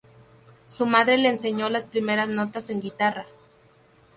[0.65, 3.27] Su madre le enseñó las primeras notas en guitarra.